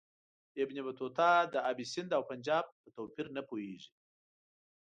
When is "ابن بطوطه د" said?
0.63-1.55